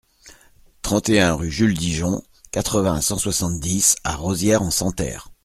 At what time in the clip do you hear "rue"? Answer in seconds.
1.35-1.51